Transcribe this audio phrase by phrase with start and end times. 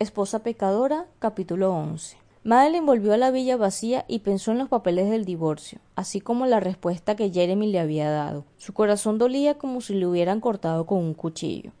[0.00, 2.18] Esposa pecadora, capítulo 11.
[2.44, 6.46] Madeline volvió a la villa vacía y pensó en los papeles del divorcio, así como
[6.46, 8.44] la respuesta que Jeremy le había dado.
[8.58, 11.72] Su corazón dolía como si le hubieran cortado con un cuchillo.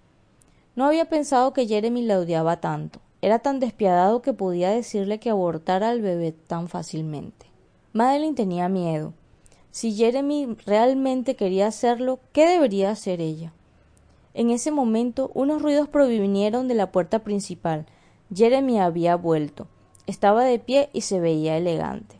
[0.74, 2.98] No había pensado que Jeremy la odiaba tanto.
[3.22, 7.46] Era tan despiadado que podía decirle que abortara al bebé tan fácilmente.
[7.92, 9.12] Madeline tenía miedo.
[9.70, 13.52] Si Jeremy realmente quería hacerlo, ¿qué debería hacer ella?
[14.34, 17.86] En ese momento unos ruidos provinieron de la puerta principal,
[18.34, 19.66] Jeremy había vuelto.
[20.06, 22.16] Estaba de pie y se veía elegante.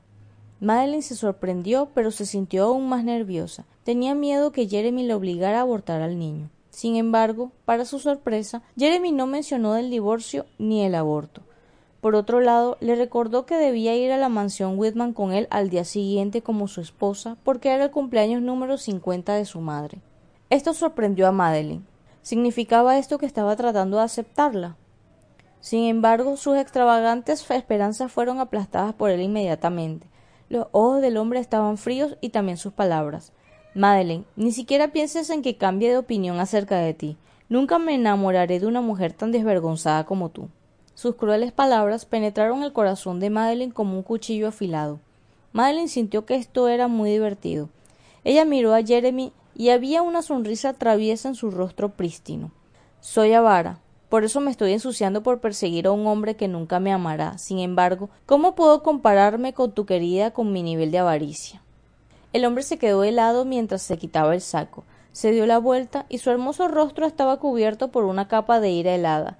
[0.60, 3.66] Madeline se sorprendió, pero se sintió aún más nerviosa.
[3.84, 6.50] Tenía miedo que Jeremy le obligara a abortar al niño.
[6.70, 11.42] Sin embargo, para su sorpresa, Jeremy no mencionó el divorcio ni el aborto.
[12.00, 15.68] Por otro lado, le recordó que debía ir a la mansión Whitman con él al
[15.68, 20.00] día siguiente como su esposa, porque era el cumpleaños número cincuenta de su madre.
[20.50, 21.84] Esto sorprendió a Madeline.
[22.22, 24.76] ¿Significaba esto que estaba tratando de aceptarla?
[25.68, 30.06] Sin embargo, sus extravagantes esperanzas fueron aplastadas por él inmediatamente.
[30.48, 33.32] Los ojos del hombre estaban fríos y también sus palabras.
[33.74, 37.18] Madeleine, ni siquiera pienses en que cambie de opinión acerca de ti.
[37.50, 40.48] Nunca me enamoraré de una mujer tan desvergonzada como tú.
[40.94, 45.00] Sus crueles palabras penetraron el corazón de Madeleine como un cuchillo afilado.
[45.52, 47.68] Madeleine sintió que esto era muy divertido.
[48.24, 52.52] Ella miró a Jeremy y había una sonrisa traviesa en su rostro prístino.
[53.02, 56.92] Soy avara, por eso me estoy ensuciando por perseguir a un hombre que nunca me
[56.92, 57.36] amará.
[57.36, 61.62] Sin embargo, ¿cómo puedo compararme con tu querida con mi nivel de avaricia?
[62.32, 64.84] El hombre se quedó helado mientras se quitaba el saco.
[65.12, 68.94] Se dio la vuelta y su hermoso rostro estaba cubierto por una capa de ira
[68.94, 69.38] helada.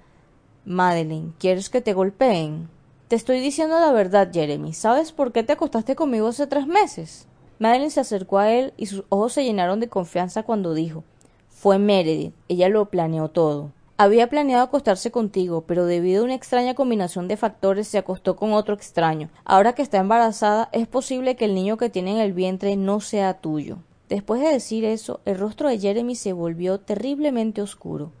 [0.65, 2.69] Madeline, ¿quieres que te golpeen?
[3.07, 4.73] Te estoy diciendo la verdad, Jeremy.
[4.73, 7.27] ¿Sabes por qué te acostaste conmigo hace tres meses?
[7.57, 11.03] Madeline se acercó a él y sus ojos se llenaron de confianza cuando dijo
[11.49, 12.35] Fue Meredith.
[12.49, 13.71] Ella lo planeó todo.
[14.01, 18.53] Había planeado acostarse contigo, pero debido a una extraña combinación de factores se acostó con
[18.53, 19.29] otro extraño.
[19.43, 23.01] Ahora que está embarazada, es posible que el niño que tiene en el vientre no
[23.01, 23.79] sea tuyo.
[24.07, 28.13] Después de decir eso, el rostro de Jeremy se volvió terriblemente oscuro.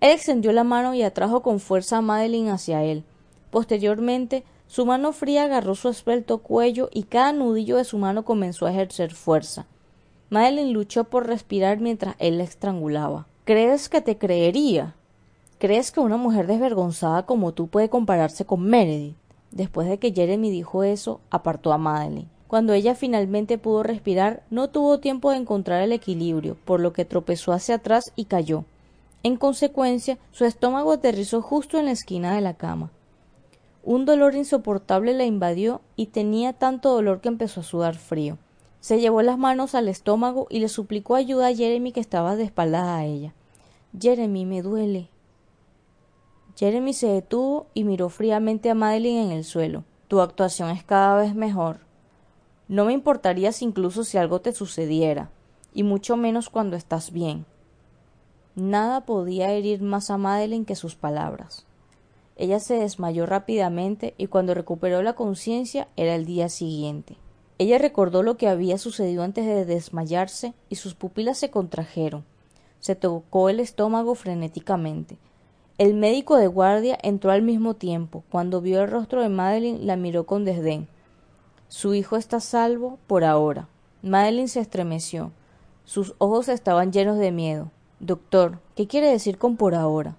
[0.00, 3.04] Él extendió la mano y atrajo con fuerza a Madeline hacia él.
[3.50, 8.64] Posteriormente, su mano fría agarró su esbelto cuello y cada nudillo de su mano comenzó
[8.64, 9.66] a ejercer fuerza.
[10.30, 13.26] Madeline luchó por respirar mientras él la estrangulaba.
[13.44, 14.94] ¿Crees que te creería?
[15.58, 19.16] ¿Crees que una mujer desvergonzada como tú puede compararse con Meredith?
[19.52, 22.28] Después de que Jeremy dijo eso, apartó a Madeline.
[22.46, 27.06] Cuando ella finalmente pudo respirar, no tuvo tiempo de encontrar el equilibrio, por lo que
[27.06, 28.64] tropezó hacia atrás y cayó.
[29.22, 32.90] En consecuencia, su estómago aterrizó justo en la esquina de la cama.
[33.82, 38.36] Un dolor insoportable la invadió y tenía tanto dolor que empezó a sudar frío.
[38.80, 42.44] Se llevó las manos al estómago y le suplicó ayuda a Jeremy que estaba de
[42.44, 43.32] espaldas a ella.
[43.98, 45.08] Jeremy, me duele,
[46.56, 49.84] Jeremy se detuvo y miró fríamente a Madeline en el suelo.
[50.08, 51.80] Tu actuación es cada vez mejor.
[52.68, 55.30] No me importaría incluso si algo te sucediera,
[55.74, 57.44] y mucho menos cuando estás bien.
[58.54, 61.66] Nada podía herir más a Madeline que sus palabras.
[62.36, 67.16] Ella se desmayó rápidamente y cuando recuperó la conciencia era el día siguiente.
[67.58, 72.24] Ella recordó lo que había sucedido antes de desmayarse y sus pupilas se contrajeron.
[72.80, 75.18] Se tocó el estómago frenéticamente.
[75.78, 78.24] El médico de guardia entró al mismo tiempo.
[78.30, 80.88] Cuando vio el rostro de Madeline, la miró con desdén.
[81.68, 83.68] Su hijo está salvo por ahora.
[84.00, 85.32] Madeline se estremeció.
[85.84, 87.70] Sus ojos estaban llenos de miedo.
[88.00, 90.16] Doctor, ¿qué quiere decir con por ahora?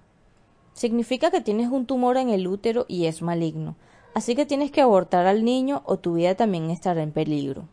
[0.74, 3.74] Significa que tienes un tumor en el útero y es maligno.
[4.14, 7.64] Así que tienes que abortar al niño o tu vida también estará en peligro.